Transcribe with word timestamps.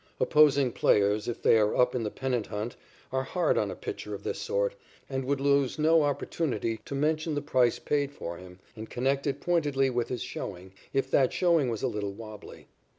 Opposing 0.19 0.71
players, 0.71 1.27
if 1.27 1.43
they 1.43 1.59
are 1.59 1.75
up 1.77 1.93
in 1.93 2.01
the 2.01 2.09
pennant 2.09 2.47
hunt, 2.47 2.75
are 3.11 3.21
hard 3.21 3.55
on 3.55 3.69
a 3.69 3.75
pitcher 3.75 4.15
of 4.15 4.23
this 4.23 4.39
sort 4.39 4.73
and 5.07 5.25
would 5.25 5.39
lose 5.39 5.77
no 5.77 6.01
opportunity 6.01 6.79
to 6.85 6.95
mention 6.95 7.35
the 7.35 7.39
price 7.43 7.77
paid 7.77 8.11
for 8.11 8.37
him 8.39 8.57
and 8.75 8.89
connect 8.89 9.27
it 9.27 9.41
pointedly 9.41 9.91
with 9.91 10.07
his 10.09 10.23
showing, 10.23 10.73
if 10.91 11.11
that 11.11 11.31
showing 11.33 11.69
was 11.69 11.83
a 11.83 11.87
little 11.87 12.13
wobbly. 12.13 12.65